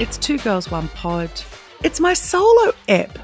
[0.00, 1.30] It's Two Girls, One Pod.
[1.84, 3.16] It's my solo app.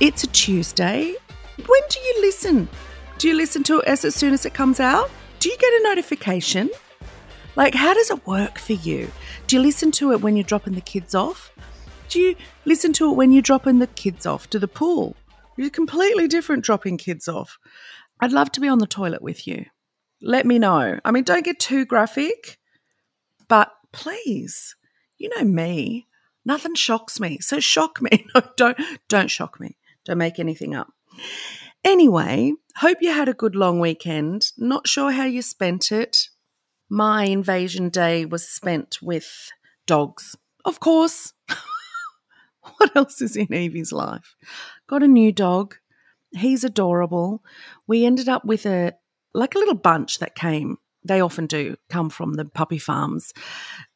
[0.00, 1.14] It's a Tuesday.
[1.56, 2.70] When do you listen?
[3.18, 5.10] Do you listen to it as, as soon as it comes out?
[5.40, 6.70] Do you get a notification?
[7.54, 9.10] Like, how does it work for you?
[9.46, 11.52] Do you listen to it when you're dropping the kids off?
[12.08, 15.16] Do you listen to it when you're dropping the kids off to the pool?
[15.58, 17.58] You're completely different dropping kids off.
[18.20, 19.66] I'd love to be on the toilet with you.
[20.22, 20.98] Let me know.
[21.04, 22.58] I mean, don't get too graphic,
[23.48, 24.76] but please,
[25.20, 26.06] you know me.
[26.44, 27.38] Nothing shocks me.
[27.40, 28.26] So shock me.
[28.34, 28.78] No, don't
[29.08, 29.76] don't shock me.
[30.04, 30.92] Don't make anything up.
[31.84, 34.52] Anyway, hope you had a good long weekend.
[34.56, 36.28] Not sure how you spent it.
[36.88, 39.50] My invasion day was spent with
[39.86, 40.36] dogs.
[40.64, 41.32] Of course.
[42.76, 44.34] what else is in Yvie's life?
[44.86, 45.76] Got a new dog.
[46.32, 47.42] He's adorable.
[47.86, 48.94] We ended up with a
[49.34, 50.78] like a little bunch that came.
[51.04, 53.32] They often do come from the puppy farms,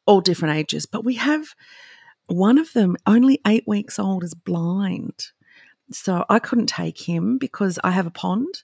[0.05, 0.85] all different ages.
[0.85, 1.47] But we have
[2.27, 5.27] one of them, only eight weeks old, is blind.
[5.91, 8.63] So I couldn't take him because I have a pond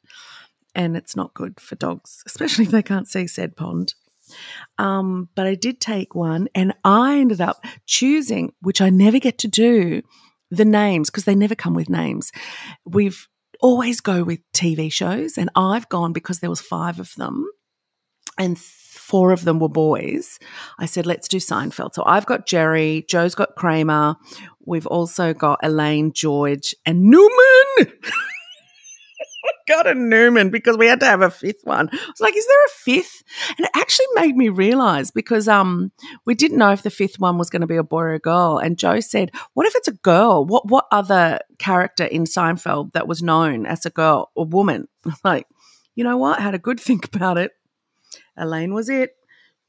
[0.73, 3.93] and it's not good for dogs, especially if they can't see said pond.
[4.77, 9.37] Um, but I did take one and I ended up choosing, which I never get
[9.39, 10.01] to do,
[10.49, 12.31] the names because they never come with names.
[12.85, 13.27] We've
[13.59, 17.47] always go with TV shows and I've gone because there was five of them
[18.37, 18.57] and
[19.11, 20.39] four of them were boys.
[20.79, 21.93] I said, let's do Seinfeld.
[21.93, 24.15] So I've got Jerry, Joe's got Kramer.
[24.65, 27.29] We've also got Elaine, George, and Newman.
[29.67, 31.89] got a Newman because we had to have a fifth one.
[31.91, 33.23] I was like, is there a fifth?
[33.57, 35.91] And it actually made me realize because um
[36.25, 38.19] we didn't know if the fifth one was going to be a boy or a
[38.19, 38.59] girl.
[38.59, 40.45] And Joe said, What if it's a girl?
[40.45, 44.87] What what other character in Seinfeld that was known as a girl or woman?
[45.23, 45.47] Like,
[45.95, 46.39] you know what?
[46.39, 47.51] I had a good think about it.
[48.37, 49.15] Elaine was it.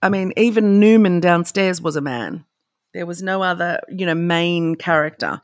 [0.01, 2.45] I mean, even Newman downstairs was a man.
[2.93, 5.41] There was no other, you know, main character.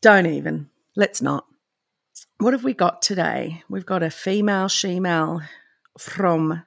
[0.00, 0.70] Don't even.
[0.96, 1.44] Let's not.
[2.38, 3.62] What have we got today?
[3.68, 5.46] We've got a female shemale
[5.98, 6.64] from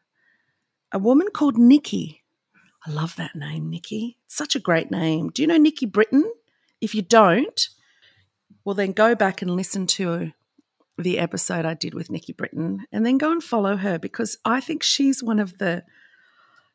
[0.92, 2.24] a woman called Nikki.
[2.86, 4.18] I love that name, Nikki.
[4.28, 5.30] such a great name.
[5.30, 6.32] Do you know Nikki Britton?
[6.80, 7.68] If you don't,
[8.64, 10.32] well, then go back and listen to
[10.98, 14.60] the episode I did with Nikki Britton and then go and follow her because I
[14.60, 15.84] think she's one of the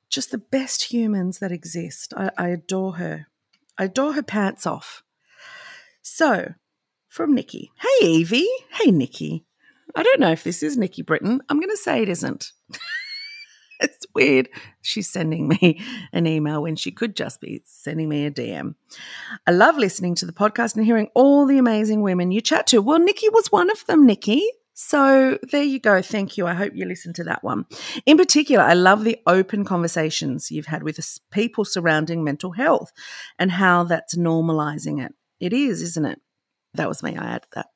[0.08, 2.12] just the best humans that exist.
[2.16, 3.26] I, I adore her.
[3.78, 5.02] I adore her pants off.
[6.02, 6.54] So,
[7.08, 7.72] from Nikki.
[7.80, 8.46] Hey, Yvie.
[8.72, 9.44] Hey, Nikki.
[9.94, 11.40] I don't know if this is Nikki Britton.
[11.48, 12.52] I'm going to say it isn't.
[13.82, 14.48] it's weird.
[14.80, 15.80] She's sending me
[16.12, 18.74] an email when she could just be sending me a DM.
[19.46, 22.80] I love listening to the podcast and hearing all the amazing women you chat to.
[22.80, 24.48] Well, Nikki was one of them, Nikki.
[24.74, 26.00] So there you go.
[26.00, 26.46] Thank you.
[26.46, 27.66] I hope you listened to that one.
[28.06, 30.98] In particular, I love the open conversations you've had with
[31.30, 32.90] people surrounding mental health
[33.38, 35.12] and how that's normalizing it.
[35.40, 36.20] It is, isn't it?
[36.74, 37.16] That was me.
[37.16, 37.66] I added that.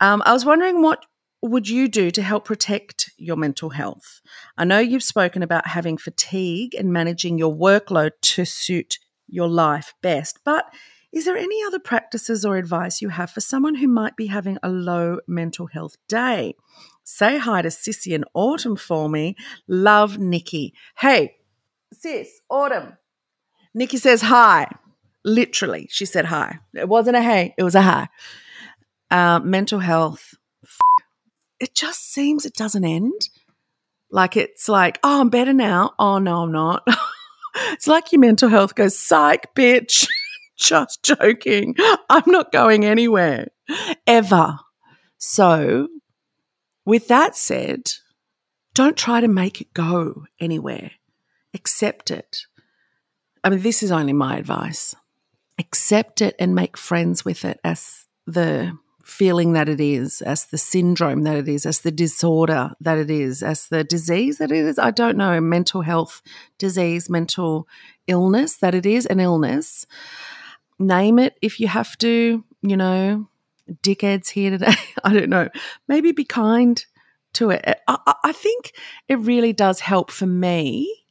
[0.00, 1.04] Um, I was wondering what
[1.42, 4.20] would you do to help protect your mental health?
[4.56, 9.94] I know you've spoken about having fatigue and managing your workload to suit your life
[10.02, 10.66] best, but
[11.12, 14.56] is there any other practices or advice you have for someone who might be having
[14.62, 16.54] a low mental health day?
[17.04, 19.36] Say hi to Sissy and Autumn for me.
[19.66, 20.72] Love Nikki.
[20.96, 21.34] Hey,
[21.92, 22.96] sis, Autumn.
[23.74, 24.68] Nikki says hi.
[25.24, 26.60] Literally, she said hi.
[26.74, 28.08] It wasn't a hey, it was a hi.
[29.10, 30.34] Uh, mental health.
[31.62, 33.28] It just seems it doesn't end.
[34.10, 35.94] Like it's like, oh, I'm better now.
[35.96, 36.86] Oh, no, I'm not.
[37.70, 40.08] it's like your mental health goes, psych, bitch.
[40.56, 41.76] just joking.
[42.10, 43.48] I'm not going anywhere
[44.08, 44.58] ever.
[45.18, 45.86] So,
[46.84, 47.92] with that said,
[48.74, 50.90] don't try to make it go anywhere.
[51.54, 52.38] Accept it.
[53.44, 54.96] I mean, this is only my advice.
[55.60, 60.58] Accept it and make friends with it as the feeling that it is, as the
[60.58, 64.64] syndrome that it is, as the disorder that it is, as the disease that it
[64.64, 64.78] is.
[64.78, 66.22] I don't know, mental health
[66.58, 67.66] disease, mental
[68.06, 69.86] illness that it is an illness
[70.82, 73.28] name it if you have to, you know,
[73.82, 74.74] dickheads here today.
[75.04, 75.48] I don't know.
[75.88, 76.84] Maybe be kind
[77.34, 77.80] to it.
[77.88, 78.72] I, I think
[79.08, 81.04] it really does help for me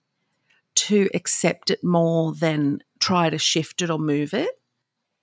[0.74, 4.52] to accept it more than try to shift it or move it.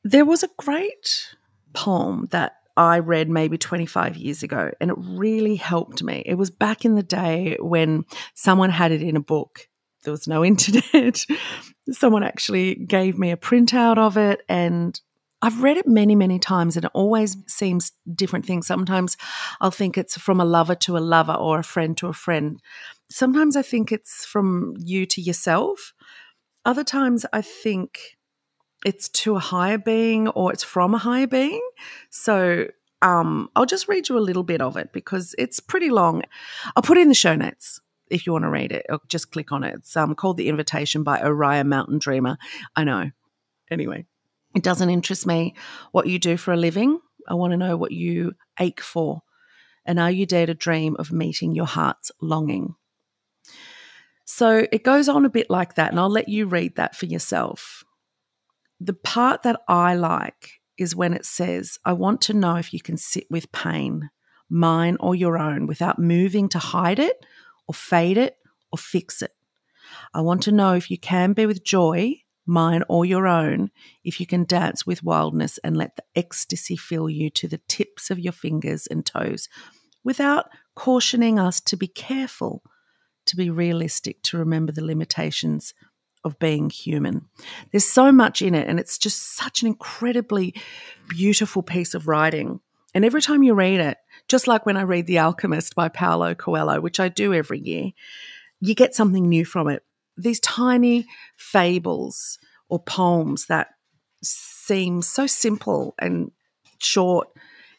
[0.04, 1.34] There was a great
[1.73, 6.23] poem that I read maybe 25 years ago, and it really helped me.
[6.25, 8.05] It was back in the day when
[8.35, 9.69] someone had it in a book
[10.05, 11.25] there was no internet.
[11.91, 14.99] Someone actually gave me a printout of it and
[15.41, 18.67] I've read it many, many times and it always seems different things.
[18.67, 19.17] Sometimes
[19.61, 22.61] I'll think it's from a lover to a lover or a friend to a friend.
[23.11, 25.93] Sometimes I think it's from you to yourself.
[26.65, 28.18] Other times I think
[28.84, 31.60] it's to a higher being or it's from a higher being.
[32.10, 32.69] So
[33.02, 36.22] um, I'll just read you a little bit of it because it's pretty long.
[36.76, 37.80] I'll put it in the show notes
[38.10, 38.86] if you want to read it.
[38.88, 39.75] Or just click on it.
[39.75, 42.38] It's um, called The Invitation by Oriah Mountain Dreamer.
[42.76, 43.10] I know.
[43.70, 44.06] Anyway,
[44.54, 45.54] it doesn't interest me
[45.92, 47.00] what you do for a living.
[47.28, 49.22] I want to know what you ache for.
[49.84, 52.74] And are you dare to dream of meeting your heart's longing?
[54.24, 57.06] So it goes on a bit like that, and I'll let you read that for
[57.06, 57.84] yourself.
[58.80, 62.80] The part that I like is when it says, I want to know if you
[62.80, 64.10] can sit with pain,
[64.48, 67.25] mine or your own, without moving to hide it
[67.66, 68.36] or fade it
[68.70, 69.32] or fix it.
[70.14, 73.70] I want to know if you can be with joy, mine or your own,
[74.04, 78.10] if you can dance with wildness and let the ecstasy fill you to the tips
[78.10, 79.48] of your fingers and toes
[80.04, 82.62] without cautioning us to be careful,
[83.26, 85.74] to be realistic, to remember the limitations
[86.25, 87.26] of being human.
[87.70, 90.55] There's so much in it, and it's just such an incredibly
[91.09, 92.61] beautiful piece of writing.
[92.94, 93.99] And every time you read it,
[94.29, 97.93] just like when I read The Alchemist by Paulo Coelho, which I do every year,
[98.61, 99.85] you get something new from it.
[100.17, 101.06] These tiny
[101.37, 102.38] fables
[102.69, 103.69] or poems that
[104.23, 106.32] seem so simple and
[106.79, 107.29] short,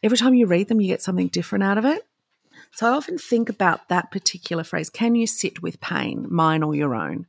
[0.02, 2.04] every time you read them, you get something different out of it.
[2.72, 6.76] So I often think about that particular phrase can you sit with pain, mine or
[6.76, 7.28] your own?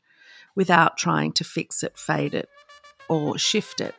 [0.60, 2.46] Without trying to fix it, fade it,
[3.08, 3.94] or shift it.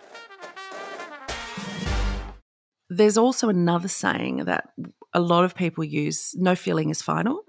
[2.87, 4.69] There's also another saying that
[5.11, 7.45] a lot of people use no feeling is final.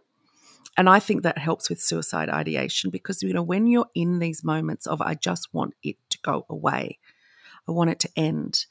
[0.79, 4.43] And I think that helps with suicide ideation because, you know, when you're in these
[4.43, 6.99] moments of, I just want it to go away,
[7.69, 8.64] I want it to end.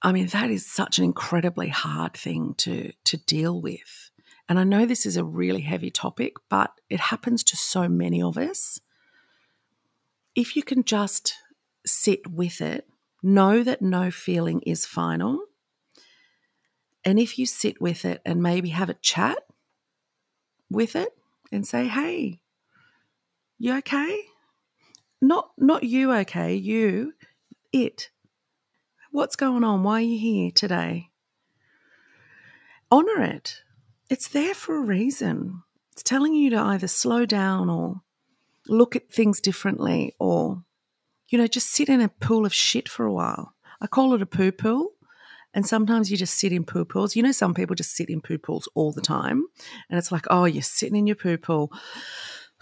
[0.00, 4.10] I mean, that is such an incredibly hard thing to, to deal with.
[4.48, 8.22] And I know this is a really heavy topic, but it happens to so many
[8.22, 8.80] of us
[10.34, 11.34] if you can just
[11.86, 12.86] sit with it,
[13.22, 15.44] know that no feeling is final.
[17.04, 19.38] And if you sit with it and maybe have a chat
[20.70, 21.10] with it
[21.50, 22.40] and say, hey,
[23.58, 24.20] you okay?
[25.20, 27.12] Not not you okay, you,
[27.72, 28.10] it.
[29.10, 29.82] What's going on?
[29.82, 31.10] Why are you here today?
[32.90, 33.62] Honor it.
[34.10, 35.62] It's there for a reason.
[35.92, 38.00] It's telling you to either slow down or
[38.68, 40.62] look at things differently or,
[41.28, 43.54] you know, just sit in a pool of shit for a while.
[43.80, 44.90] I call it a poo pool.
[45.54, 47.14] And sometimes you just sit in poo pools.
[47.14, 49.44] You know, some people just sit in poo pools all the time.
[49.90, 51.70] And it's like, oh, you're sitting in your poo pool.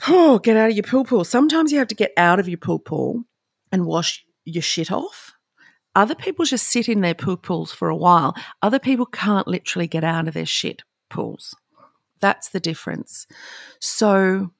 [0.08, 1.24] Oh, get out of your poo pool.
[1.24, 3.24] Sometimes you have to get out of your poo pool
[3.70, 5.32] and wash your shit off.
[5.94, 8.34] Other people just sit in their poo pools for a while.
[8.62, 11.54] Other people can't literally get out of their shit pools.
[12.20, 13.26] That's the difference.
[13.78, 14.50] So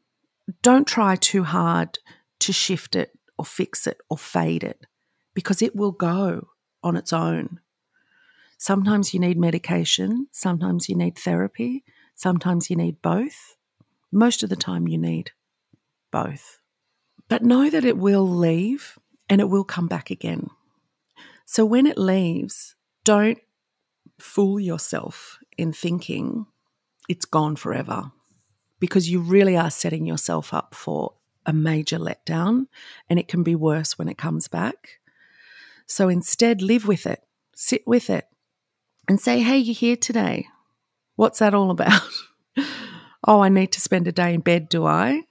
[0.62, 1.98] don't try too hard
[2.40, 4.86] to shift it or fix it or fade it
[5.34, 6.48] because it will go
[6.82, 7.60] on its own.
[8.58, 13.56] Sometimes you need medication, sometimes you need therapy, sometimes you need both.
[14.12, 15.30] Most of the time, you need
[16.10, 16.60] both.
[17.28, 18.98] But know that it will leave
[19.28, 20.50] and it will come back again.
[21.46, 22.74] So when it leaves,
[23.04, 23.38] don't
[24.18, 26.46] fool yourself in thinking
[27.08, 28.12] it's gone forever
[28.80, 31.12] because you really are setting yourself up for
[31.46, 32.66] a major letdown
[33.08, 34.98] and it can be worse when it comes back.
[35.86, 37.22] So instead, live with it,
[37.54, 38.26] sit with it,
[39.08, 40.46] and say, hey, you're here today.
[41.16, 42.00] What's that all about?
[43.26, 45.22] oh, I need to spend a day in bed, do I?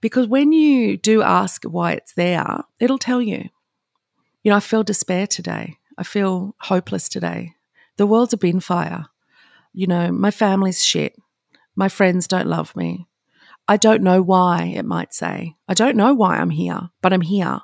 [0.00, 3.48] Because when you do ask why it's there, it'll tell you.
[4.42, 5.78] You know, I feel despair today.
[5.96, 7.54] I feel hopeless today.
[7.96, 9.06] The world's a bin fire.
[9.72, 11.14] You know, my family's shit.
[11.76, 13.06] My friends don't love me.
[13.68, 15.54] I don't know why, it might say.
[15.68, 17.60] I don't know why I'm here, but I'm here.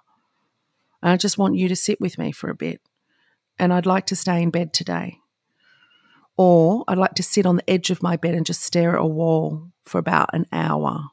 [1.03, 2.81] And I just want you to sit with me for a bit.
[3.59, 5.19] And I'd like to stay in bed today.
[6.37, 9.03] Or I'd like to sit on the edge of my bed and just stare at
[9.03, 11.05] a wall for about an hour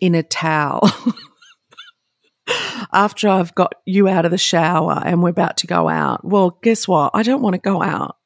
[0.00, 0.90] in a towel.
[2.92, 6.24] After I've got you out of the shower and we're about to go out.
[6.24, 7.12] Well, guess what?
[7.14, 8.16] I don't want to go out.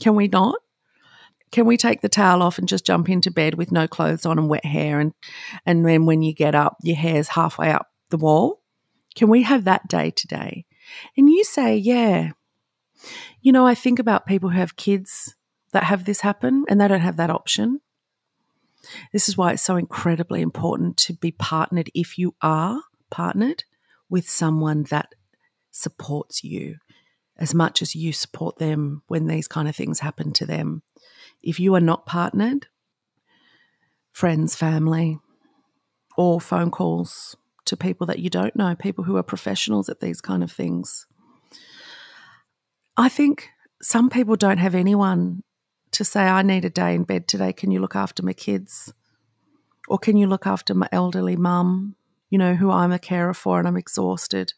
[0.00, 0.56] Can we not?
[1.54, 4.40] Can we take the towel off and just jump into bed with no clothes on
[4.40, 4.98] and wet hair?
[4.98, 5.12] And
[5.64, 8.60] and then when you get up your hair's halfway up the wall.
[9.14, 10.66] Can we have that day today?
[11.16, 12.32] And you say yeah.
[13.40, 15.36] You know i think about people who have kids
[15.70, 17.80] that have this happen and they don't have that option.
[19.12, 23.62] This is why it's so incredibly important to be partnered if you are partnered
[24.10, 25.14] with someone that
[25.70, 26.78] supports you
[27.36, 30.82] as much as you support them when these kind of things happen to them
[31.44, 32.66] if you are not partnered,
[34.12, 35.18] friends, family,
[36.16, 37.36] or phone calls,
[37.66, 41.06] to people that you don't know, people who are professionals at these kind of things.
[42.96, 43.48] I think
[43.82, 45.42] some people don't have anyone
[45.92, 47.52] to say, I need a day in bed today.
[47.52, 48.92] Can you look after my kids?
[49.88, 51.96] Or can you look after my elderly mum,
[52.30, 54.54] you know, who I'm a carer for and I'm exhausted?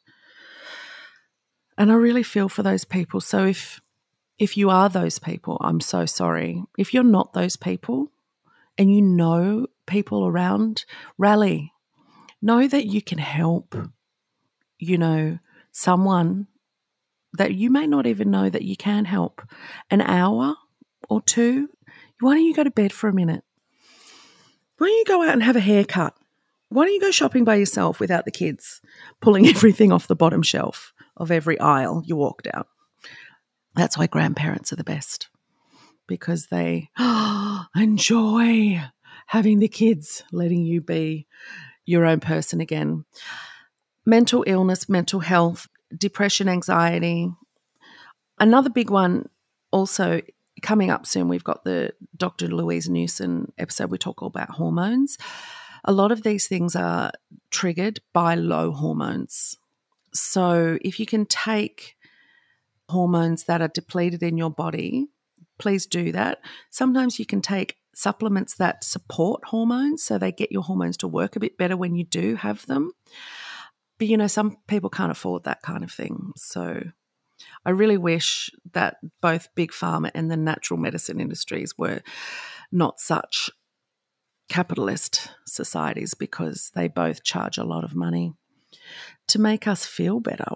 [1.78, 3.20] And I really feel for those people.
[3.20, 3.80] So if
[4.38, 6.62] if you are those people, I'm so sorry.
[6.76, 8.12] If you're not those people
[8.76, 10.84] and you know people around,
[11.16, 11.72] rally.
[12.42, 13.74] Know that you can help,
[14.78, 15.38] you know,
[15.72, 16.46] someone
[17.32, 19.42] that you may not even know that you can help.
[19.90, 20.54] An hour
[21.08, 21.68] or two,
[22.20, 23.42] why don't you go to bed for a minute?
[24.78, 26.14] Why don't you go out and have a haircut?
[26.68, 28.82] Why don't you go shopping by yourself without the kids
[29.20, 32.64] pulling everything off the bottom shelf of every aisle you walk down?
[33.76, 35.28] That's why grandparents are the best
[36.06, 36.88] because they
[37.76, 38.82] enjoy
[39.26, 41.26] having the kids, letting you be
[41.84, 43.04] your own person again.
[44.04, 47.28] Mental illness, mental health, depression, anxiety.
[48.38, 49.28] Another big one
[49.72, 50.22] also
[50.62, 52.48] coming up soon, we've got the Dr.
[52.48, 53.90] Louise Newson episode.
[53.90, 55.18] We talk all about hormones.
[55.84, 57.12] A lot of these things are
[57.50, 59.58] triggered by low hormones.
[60.14, 61.95] So if you can take
[62.88, 65.08] hormones that are depleted in your body,
[65.58, 66.38] please do that.
[66.70, 71.34] Sometimes you can take supplements that support hormones so they get your hormones to work
[71.34, 72.92] a bit better when you do have them.
[73.98, 76.32] But you know, some people can't afford that kind of thing.
[76.36, 76.82] So
[77.64, 82.02] I really wish that both big pharma and the natural medicine industries were
[82.70, 83.50] not such
[84.48, 88.32] capitalist societies because they both charge a lot of money
[89.28, 90.52] to make us feel better.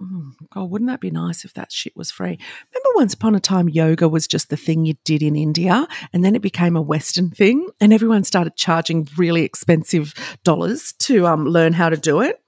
[0.00, 2.38] Mm, God, wouldn't that be nice if that shit was free?
[2.72, 6.24] Remember once upon a time, yoga was just the thing you did in India, and
[6.24, 11.44] then it became a Western thing, and everyone started charging really expensive dollars to um,
[11.44, 12.42] learn how to do it.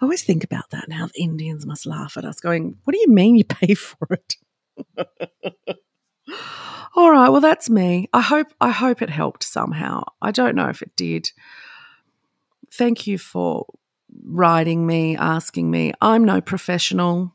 [0.00, 1.06] I always think about that now.
[1.06, 4.36] The Indians must laugh at us, going, What do you mean you pay for it?
[6.96, 8.08] All right, well that's me.
[8.12, 10.02] I hope I hope it helped somehow.
[10.20, 11.30] I don't know if it did.
[12.72, 13.66] Thank you for
[14.24, 15.92] writing me, asking me.
[16.00, 17.34] I'm no professional.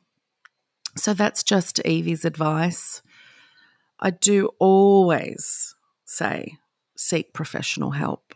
[0.96, 3.01] So that's just Yvie's advice.
[4.00, 5.75] I do always
[6.06, 6.58] say
[6.98, 8.34] seek professional help.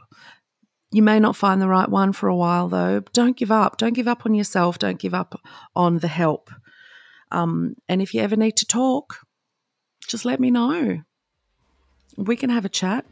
[0.91, 3.01] You may not find the right one for a while, though.
[3.11, 3.77] Don't give up.
[3.77, 4.79] Don't give up on yourself.
[4.79, 5.39] Don't give up
[5.75, 6.49] on the help.
[7.31, 9.25] Um, and if you ever need to talk,
[10.07, 11.01] just let me know.
[12.15, 13.05] We can have a chat.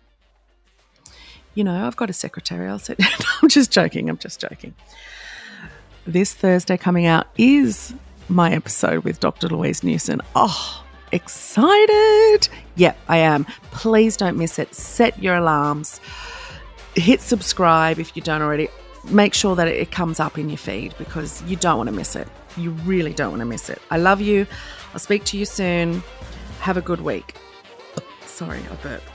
[1.56, 2.68] You know, I've got a secretary.
[2.68, 3.00] I'll sit.
[3.42, 4.10] I'm just joking.
[4.10, 4.74] I'm just joking
[6.06, 7.94] this Thursday coming out is
[8.30, 9.48] my episode with Dr.
[9.48, 10.22] Louise Newson.
[10.36, 12.50] Oh, excited!
[12.76, 13.46] Yep, I am.
[13.72, 14.74] Please don't miss it.
[14.74, 16.02] Set your alarms.
[16.96, 18.68] Hit subscribe if you don't already.
[19.10, 22.16] Make sure that it comes up in your feed because you don't want to miss
[22.16, 22.28] it.
[22.56, 23.82] You really don't want to miss it.
[23.92, 24.46] I love you.
[24.94, 26.04] I'll speak to you soon.
[26.60, 27.36] Have a good week.
[28.26, 29.13] Sorry, I burped.